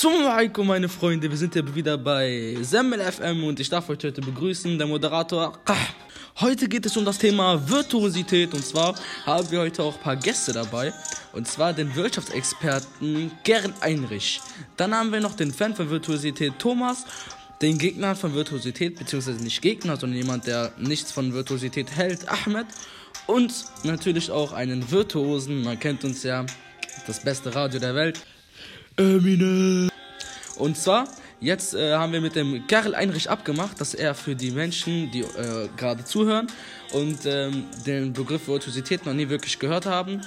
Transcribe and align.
Assalamu 0.00 0.28
alaikum, 0.28 0.66
meine 0.66 0.88
Freunde. 0.88 1.28
Wir 1.28 1.36
sind 1.36 1.52
hier 1.52 1.74
wieder 1.74 1.98
bei 1.98 2.56
Semmel 2.62 3.00
FM 3.00 3.44
und 3.44 3.60
ich 3.60 3.68
darf 3.68 3.86
euch 3.90 4.02
heute 4.02 4.22
begrüßen, 4.22 4.78
der 4.78 4.86
Moderator. 4.86 5.58
Heute 6.40 6.68
geht 6.70 6.86
es 6.86 6.96
um 6.96 7.04
das 7.04 7.18
Thema 7.18 7.68
Virtuosität 7.68 8.54
und 8.54 8.64
zwar 8.64 8.94
haben 9.26 9.50
wir 9.50 9.60
heute 9.60 9.82
auch 9.82 9.94
ein 9.96 10.00
paar 10.00 10.16
Gäste 10.16 10.54
dabei 10.54 10.94
und 11.34 11.46
zwar 11.46 11.74
den 11.74 11.94
Wirtschaftsexperten 11.94 13.30
Gern 13.44 13.74
Einrich. 13.82 14.40
Dann 14.78 14.94
haben 14.94 15.12
wir 15.12 15.20
noch 15.20 15.34
den 15.34 15.52
Fan 15.52 15.76
von 15.76 15.90
Virtuosität 15.90 16.54
Thomas, 16.58 17.04
den 17.60 17.76
Gegner 17.76 18.16
von 18.16 18.32
Virtuosität, 18.32 18.98
beziehungsweise 18.98 19.44
nicht 19.44 19.60
Gegner, 19.60 19.98
sondern 19.98 20.16
jemand, 20.16 20.46
der 20.46 20.72
nichts 20.78 21.12
von 21.12 21.34
Virtuosität 21.34 21.94
hält, 21.94 22.26
Ahmed. 22.26 22.68
Und 23.26 23.52
natürlich 23.84 24.30
auch 24.30 24.54
einen 24.54 24.90
Virtuosen, 24.90 25.62
man 25.62 25.78
kennt 25.78 26.04
uns 26.04 26.22
ja, 26.22 26.46
das 27.06 27.22
beste 27.22 27.54
Radio 27.54 27.78
der 27.78 27.94
Welt, 27.94 28.18
Eminem. 28.96 29.89
Und 30.60 30.76
zwar, 30.76 31.08
jetzt 31.40 31.74
äh, 31.74 31.94
haben 31.94 32.12
wir 32.12 32.20
mit 32.20 32.36
dem 32.36 32.66
Karl 32.66 32.94
Einrich 32.94 33.30
abgemacht, 33.30 33.80
dass 33.80 33.94
er 33.94 34.14
für 34.14 34.36
die 34.36 34.50
Menschen, 34.50 35.10
die 35.10 35.20
äh, 35.20 35.68
gerade 35.76 36.04
zuhören 36.04 36.48
und 36.92 37.18
ähm, 37.24 37.64
den 37.86 38.12
Begriff 38.12 38.46
Virtuosität 38.46 39.06
noch 39.06 39.14
nie 39.14 39.28
wirklich 39.30 39.58
gehört 39.58 39.86
haben, 39.86 40.20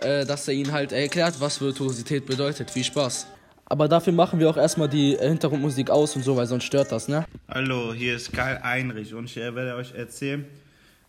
äh, 0.00 0.24
dass 0.24 0.48
er 0.48 0.54
ihnen 0.54 0.72
halt 0.72 0.92
erklärt, 0.92 1.38
was 1.40 1.60
Virtuosität 1.60 2.24
bedeutet. 2.24 2.70
Viel 2.70 2.84
Spaß. 2.84 3.26
Aber 3.66 3.86
dafür 3.86 4.14
machen 4.14 4.40
wir 4.40 4.48
auch 4.48 4.56
erstmal 4.56 4.88
die 4.88 5.14
äh, 5.14 5.28
Hintergrundmusik 5.28 5.90
aus 5.90 6.16
und 6.16 6.22
so, 6.22 6.34
weil 6.36 6.46
sonst 6.46 6.64
stört 6.64 6.90
das, 6.90 7.06
ne? 7.06 7.26
Hallo, 7.48 7.92
hier 7.92 8.16
ist 8.16 8.32
Karl 8.32 8.58
Einrich 8.62 9.12
und 9.12 9.26
ich 9.26 9.36
werde 9.36 9.74
euch 9.74 9.92
erzählen, 9.94 10.46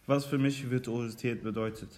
was 0.08 0.26
für 0.26 0.38
mich 0.38 0.70
Virtuosität 0.70 1.42
bedeutet. 1.42 1.90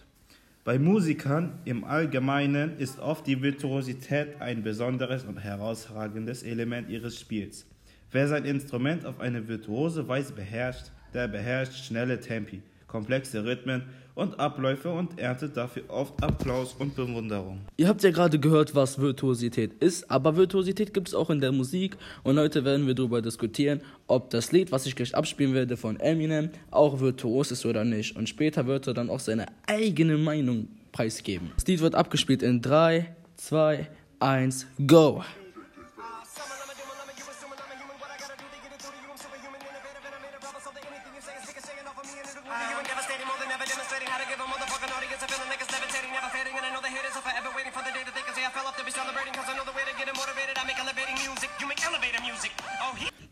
Bei 0.65 0.77
Musikern 0.77 1.57
im 1.63 1.85
Allgemeinen 1.85 2.77
ist 2.77 2.99
oft 2.99 3.25
die 3.25 3.41
Virtuosität 3.41 4.41
ein 4.41 4.61
besonderes 4.61 5.23
und 5.23 5.37
herausragendes 5.37 6.43
Element 6.43 6.89
ihres 6.89 7.17
Spiels. 7.17 7.65
Wer 8.11 8.27
sein 8.27 8.43
Instrument 8.43 9.05
auf 9.05 9.21
eine 9.21 9.47
virtuose 9.47 10.07
Weise 10.09 10.33
beherrscht, 10.33 10.91
der 11.13 11.29
beherrscht 11.29 11.85
schnelle 11.85 12.19
Tempi, 12.19 12.61
komplexe 12.89 13.45
Rhythmen 13.45 13.83
und 14.15 14.37
Abläufe 14.39 14.89
und 14.89 15.17
erntet 15.17 15.55
dafür 15.55 15.83
oft 15.87 16.21
Applaus 16.21 16.73
und 16.77 16.95
Bewunderung. 16.95 17.61
Ihr 17.77 17.87
habt 17.87 18.03
ja 18.03 18.11
gerade 18.11 18.37
gehört, 18.37 18.75
was 18.75 18.99
Virtuosität 18.99 19.71
ist, 19.81 20.11
aber 20.11 20.35
Virtuosität 20.35 20.93
gibt 20.93 21.07
es 21.07 21.13
auch 21.13 21.29
in 21.29 21.39
der 21.39 21.53
Musik 21.53 21.95
und 22.23 22.37
heute 22.37 22.65
werden 22.65 22.85
wir 22.85 22.95
darüber 22.95 23.21
diskutieren, 23.21 23.81
ob 24.07 24.29
das 24.29 24.51
Lied, 24.51 24.71
was 24.71 24.85
ich 24.85 24.95
gleich 24.95 25.15
abspielen 25.15 25.53
werde 25.53 25.77
von 25.77 25.99
Eminem, 25.99 26.49
auch 26.69 26.99
virtuos 26.99 27.51
ist 27.51 27.65
oder 27.65 27.85
nicht. 27.85 28.15
Und 28.17 28.27
später 28.27 28.67
wird 28.67 28.87
er 28.87 28.93
dann 28.93 29.09
auch 29.09 29.19
seine 29.19 29.45
eigene 29.67 30.17
Meinung 30.17 30.67
preisgeben. 30.91 31.51
Das 31.55 31.65
Lied 31.67 31.79
wird 31.79 31.95
abgespielt 31.95 32.43
in 32.43 32.61
3, 32.61 33.15
2, 33.37 33.87
1, 34.19 34.67
go! 34.85 35.23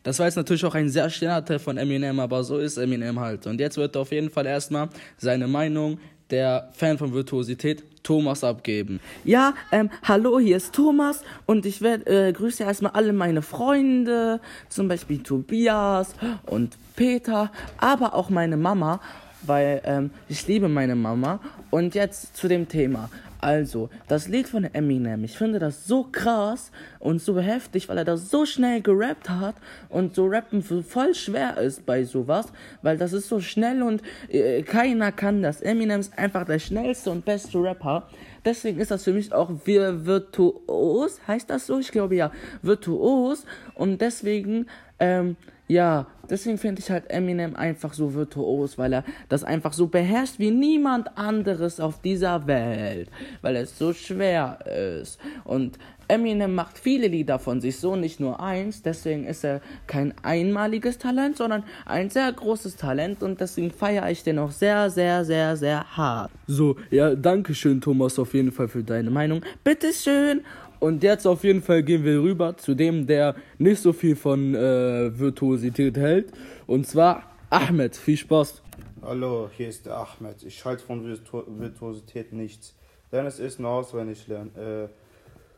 Das 0.03 0.19
war 0.19 0.25
jetzt 0.25 0.37
natürlich 0.37 0.63
auch 0.63 0.75
ein 0.75 0.89
sehr 0.89 1.09
schneller 1.09 1.43
Teil 1.43 1.59
von 1.59 1.77
Eminem, 1.77 2.19
aber 2.21 2.43
so 2.43 2.57
ist 2.59 2.77
Eminem 2.77 3.19
halt. 3.19 3.45
Und 3.45 3.59
jetzt 3.59 3.75
wird 3.75 3.95
er 3.95 4.03
auf 4.03 4.11
jeden 4.11 4.29
Fall 4.29 4.45
erstmal 4.45 4.87
seine 5.17 5.47
Meinung 5.47 5.99
der 6.29 6.69
Fan 6.71 6.97
von 6.97 7.13
Virtuosität 7.13 7.83
Thomas 8.03 8.41
abgeben. 8.43 9.01
Ja, 9.25 9.53
ähm, 9.71 9.89
hallo, 10.03 10.39
hier 10.39 10.57
ist 10.57 10.73
Thomas 10.73 11.23
und 11.45 11.65
ich 11.65 11.81
werd, 11.81 12.07
äh, 12.07 12.31
grüße 12.31 12.63
erstmal 12.63 12.93
alle 12.93 13.11
meine 13.11 13.41
Freunde, 13.41 14.39
zum 14.69 14.87
Beispiel 14.87 15.21
Tobias 15.23 16.13
und 16.45 16.77
Peter, 16.95 17.51
aber 17.77 18.13
auch 18.13 18.29
meine 18.29 18.55
Mama, 18.55 19.01
weil 19.41 19.81
ähm, 19.85 20.11
ich 20.29 20.47
liebe 20.47 20.67
meine 20.69 20.95
Mama. 20.95 21.39
Und 21.69 21.95
jetzt 21.95 22.35
zu 22.35 22.47
dem 22.47 22.67
Thema. 22.67 23.09
Also, 23.39 23.89
das 24.07 24.27
Lied 24.27 24.47
von 24.47 24.63
Eminem, 24.63 25.23
ich 25.23 25.37
finde 25.37 25.59
das 25.59 25.85
so 25.85 26.07
krass 26.11 26.71
und 26.99 27.21
so 27.21 27.39
heftig, 27.39 27.87
weil 27.87 27.99
er 27.99 28.05
das 28.05 28.31
so 28.31 28.45
schnell 28.45 28.81
gerappt 28.81 29.29
hat 29.29 29.55
und 29.89 30.15
so 30.15 30.25
rappen 30.25 30.63
voll 30.63 31.13
schwer 31.13 31.57
ist 31.57 31.85
bei 31.85 32.03
sowas, 32.03 32.47
weil 32.81 32.97
das 32.97 33.13
ist 33.13 33.29
so 33.29 33.39
schnell 33.39 33.83
und 33.83 34.01
äh, 34.29 34.63
keiner 34.63 35.11
kann 35.11 35.43
das. 35.43 35.61
Eminem 35.61 35.99
ist 35.99 36.17
einfach 36.17 36.45
der 36.45 36.57
schnellste 36.57 37.11
und 37.11 37.25
beste 37.25 37.61
Rapper. 37.61 38.07
Deswegen 38.43 38.79
ist 38.79 38.91
das 38.91 39.03
für 39.03 39.13
mich 39.13 39.31
auch 39.31 39.51
virtuos, 39.63 41.19
heißt 41.27 41.49
das 41.49 41.67
so? 41.67 41.79
Ich 41.79 41.91
glaube 41.91 42.15
ja, 42.15 42.31
virtuos 42.63 43.45
und 43.75 44.01
deswegen 44.01 44.65
ähm, 44.99 45.35
ja, 45.67 46.07
deswegen 46.29 46.57
finde 46.57 46.81
ich 46.81 46.89
halt 46.89 47.09
Eminem 47.09 47.55
einfach 47.55 47.93
so 47.93 48.13
virtuos, 48.13 48.77
weil 48.77 48.93
er 48.93 49.03
das 49.29 49.43
einfach 49.43 49.73
so 49.73 49.87
beherrscht 49.87 50.39
wie 50.39 50.51
niemand 50.51 51.17
anderes 51.17 51.79
auf 51.79 52.01
dieser 52.01 52.47
Welt, 52.47 53.09
weil 53.41 53.55
es 53.57 53.77
so 53.77 53.93
schwer 53.93 54.59
ist. 54.99 55.19
Und 55.43 55.77
Eminem 56.07 56.55
macht 56.55 56.77
viele 56.77 57.07
Lieder 57.07 57.37
von 57.37 57.59
sich, 57.59 57.77
so 57.79 57.97
nicht 57.97 58.19
nur 58.19 58.39
eins, 58.39 58.81
deswegen 58.81 59.25
ist 59.25 59.43
er 59.43 59.61
kein 59.87 60.13
einmaliges 60.23 60.97
Talent, 60.97 61.35
sondern 61.35 61.63
ein 61.85 62.09
sehr 62.09 62.31
großes 62.31 62.77
Talent 62.77 63.23
und 63.23 63.41
deswegen 63.41 63.71
feiere 63.71 64.09
ich 64.09 64.23
den 64.23 64.39
auch 64.39 64.51
sehr, 64.51 64.89
sehr, 64.89 65.25
sehr, 65.25 65.57
sehr 65.57 65.97
hart. 65.97 66.31
So, 66.47 66.77
ja, 66.91 67.13
danke 67.13 67.53
schön, 67.53 67.81
Thomas, 67.81 68.17
auf 68.19 68.33
jeden 68.33 68.53
Fall 68.53 68.69
für 68.69 68.83
deine 68.83 69.11
Meinung. 69.11 69.41
Bitteschön. 69.65 70.41
Und 70.79 71.01
jetzt 71.01 71.25
auf 71.25 71.43
jeden 71.43 71.61
Fall 71.61 71.81
gehen 71.81 72.03
wir 72.03 72.21
rüber 72.21 72.55
zu 72.55 72.75
dem, 72.75 73.07
der 73.07 73.35
nicht 73.57 73.81
so 73.81 73.93
viel 73.93 74.15
von 74.15 74.53
äh, 74.53 75.17
Virtuosität 75.17 75.97
hält. 75.97 76.31
Und 76.67 76.85
zwar 76.85 77.23
Ahmed. 77.49 77.95
Viel 77.95 78.17
Spaß. 78.17 78.61
Hallo, 79.01 79.49
hier 79.55 79.69
ist 79.69 79.85
der 79.85 79.97
Ahmed. 79.97 80.43
Ich 80.43 80.63
halte 80.65 80.83
von 80.83 81.03
Virtu 81.03 81.43
Virtuosität 81.47 82.31
nichts. 82.31 82.75
Denn 83.11 83.25
es 83.25 83.39
ist 83.39 83.59
nur 83.59 83.71
auswendig 83.71 84.27
lernen. 84.27 84.51
Äh, 84.55 84.87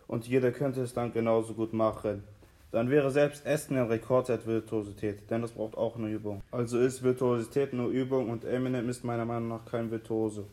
und 0.08 0.28
jeder 0.28 0.52
könnte 0.52 0.81
es 0.81 0.94
dann 0.94 1.12
genauso 1.12 1.53
gut 1.53 1.74
machen. 1.74 2.24
Dann 2.72 2.90
wäre 2.90 3.09
selbst 3.09 3.46
Essen 3.46 3.78
ein 3.78 3.88
Rekordzeit 3.88 4.46
Virtuosität, 4.46 5.29
denn 5.31 5.41
das 5.41 5.52
braucht 5.52 5.75
auch 5.75 5.97
eine 5.97 6.09
Übung. 6.09 6.44
Also 6.52 6.78
ist 6.78 7.02
Virtuosität 7.02 7.74
nur 7.74 7.90
Übung 7.90 8.29
und 8.29 8.46
Eminem 8.46 8.88
ist 8.90 9.03
meiner 9.03 9.25
Meinung 9.25 9.50
nach 9.50 9.66
kein 9.66 9.90
Virtuose. 9.90 10.46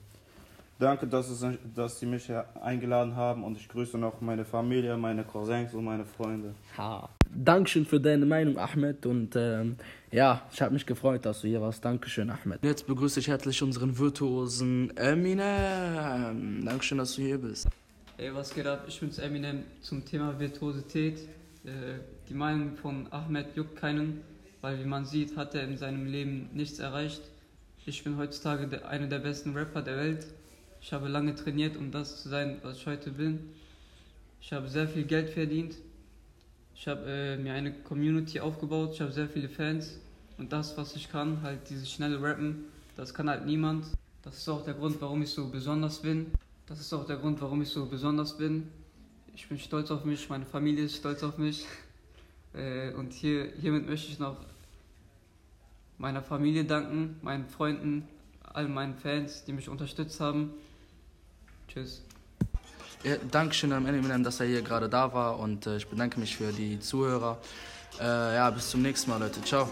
Danke, 0.79 1.07
dass, 1.07 1.31
es, 1.31 1.43
dass 1.75 1.99
Sie 2.01 2.05
mich 2.05 2.31
eingeladen 2.61 3.17
haben 3.17 3.45
und 3.45 3.57
ich 3.57 3.67
grüße 3.67 3.97
noch 3.97 4.21
meine 4.21 4.45
Familie, 4.45 4.97
meine 4.99 5.25
Cousins 5.25 5.73
und 5.73 5.85
meine 5.85 6.05
Freunde. 6.05 6.55
Ha. 6.77 7.09
Dankeschön 7.35 7.87
für 7.87 7.99
deine 7.99 8.27
Meinung, 8.27 8.59
Ahmed. 8.59 9.07
Und 9.07 9.35
ähm, 9.37 9.77
ja, 10.11 10.43
ich 10.53 10.61
habe 10.61 10.75
mich 10.75 10.85
gefreut, 10.85 11.25
dass 11.25 11.41
du 11.41 11.49
hier 11.49 11.63
warst. 11.63 11.83
Dankeschön, 11.83 12.29
Ahmed. 12.29 12.63
Jetzt 12.63 12.87
begrüße 12.87 13.21
ich 13.21 13.29
herzlich 13.29 13.63
unseren 13.63 13.97
virtuosen 13.97 14.95
Eminem. 14.99 16.63
Dankeschön, 16.67 16.99
dass 16.99 17.17
du 17.17 17.23
hier 17.23 17.39
bist. 17.39 17.69
Ey, 18.19 18.35
was 18.35 18.55
geht 18.55 18.67
ab? 18.67 18.85
Ich 18.87 19.01
bin's 19.01 19.19
Eminem 19.19 19.63
zum 19.81 20.05
Thema 20.05 20.39
Virtuosität. 20.39 21.21
Äh, 21.65 22.01
die 22.29 22.35
Meinung 22.35 22.77
von 22.77 23.11
Ahmed 23.11 23.57
juckt 23.57 23.77
keinen, 23.77 24.21
weil 24.61 24.79
wie 24.79 24.89
man 24.89 25.07
sieht, 25.07 25.39
hat 25.39 25.55
er 25.55 25.65
in 25.65 25.79
seinem 25.79 26.05
Leben 26.05 26.51
nichts 26.53 26.79
erreicht. 26.81 27.23
Ich 27.87 28.05
bin 28.05 28.19
heutzutage 28.19 28.87
einer 28.87 29.07
der 29.07 29.21
besten 29.21 29.57
Rapper 29.57 29.81
der 29.81 29.97
Welt. 29.97 30.27
Ich 30.87 30.93
habe 30.93 31.09
lange 31.09 31.35
trainiert, 31.35 31.77
um 31.77 31.91
das 31.91 32.23
zu 32.23 32.29
sein, 32.29 32.59
was 32.63 32.77
ich 32.77 32.87
heute 32.87 33.11
bin. 33.11 33.41
Ich 34.41 34.53
habe 34.53 34.69
sehr 34.69 34.87
viel 34.87 35.03
Geld 35.03 35.31
verdient. 35.31 35.75
Ich 36.77 36.87
habe 36.87 37.11
äh, 37.11 37.37
mir 37.37 37.55
eine 37.55 37.73
Community 37.73 38.39
aufgebaut. 38.39 38.91
Ich 38.93 39.01
habe 39.01 39.11
sehr 39.11 39.29
viele 39.29 39.49
Fans. 39.49 39.99
Und 40.39 40.53
das, 40.53 40.77
was 40.77 40.95
ich 40.95 41.11
kann, 41.11 41.43
halt 41.43 41.69
dieses 41.71 41.91
schnelle 41.91 42.23
Rappen, 42.23 42.67
das 42.97 43.13
kann 43.13 43.29
halt 43.29 43.47
niemand. 43.47 43.85
Das 44.23 44.37
ist 44.37 44.49
auch 44.49 44.65
der 44.65 44.75
Grund, 44.75 45.01
warum 45.01 45.23
ich 45.23 45.31
so 45.31 45.49
besonders 45.49 46.03
bin. 46.03 46.31
Das 46.67 46.79
ist 46.79 46.93
auch 46.93 47.05
der 47.05 47.17
Grund, 47.17 47.41
warum 47.41 47.63
ich 47.63 47.69
so 47.71 47.87
besonders 47.87 48.39
bin. 48.39 48.69
Ich 49.35 49.49
bin 49.49 49.59
stolz 49.59 49.91
auf 49.91 50.05
mich, 50.05 50.29
meine 50.29 50.47
Familie 50.47 50.85
ist 50.85 50.99
stolz 50.99 51.25
auf 51.25 51.37
mich. 51.37 51.67
Äh, 52.55 52.95
und 52.95 53.13
hier, 53.13 53.53
hiermit 53.61 53.87
möchte 53.87 54.11
ich 54.11 54.19
noch 54.19 54.37
meiner 55.99 56.23
Familie 56.23 56.65
danken, 56.65 57.17
meinen 57.21 57.47
Freunden, 57.49 58.09
all 58.45 58.69
meinen 58.69 58.95
Fans, 58.95 59.45
die 59.45 59.53
mich 59.53 59.69
unterstützt 59.69 60.21
haben. 60.21 60.55
Tschüss. 61.69 62.03
Ja, 63.05 63.17
Dankeschön 63.31 63.73
an 63.73 63.87
Eminem, 63.87 64.25
dass 64.25 64.41
er 64.41 64.47
hier 64.47 64.63
gerade 64.63 64.89
da 64.89 65.13
war 65.13 65.39
und 65.39 65.67
äh, 65.67 65.77
ich 65.77 65.87
bedanke 65.87 66.19
mich 66.19 66.37
für 66.37 66.53
die 66.53 66.81
Zuhörer. 66.81 67.39
Äh, 68.01 68.35
ja, 68.35 68.51
bis 68.51 68.71
zum 68.71 68.83
nächsten 68.83 69.11
Mal, 69.11 69.21
Leute. 69.21 69.43
Ciao. 69.43 69.69